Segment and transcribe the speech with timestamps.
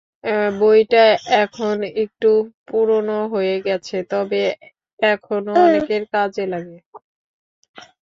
[0.59, 1.03] বইটা
[1.43, 2.29] এখন একটু
[2.67, 4.41] পুরোনো হয়ে গেছে, তবে
[4.99, 6.77] এখনো অনেকের কাজে লাগে।